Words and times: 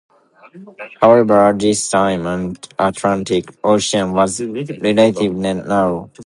However, 0.99 1.37
at 1.41 1.59
this 1.59 1.91
time, 1.91 2.23
the 2.23 2.67
Atlantic 2.79 3.53
Ocean 3.63 4.13
was 4.13 4.41
relatively 4.41 4.93
narrow. 5.29 6.09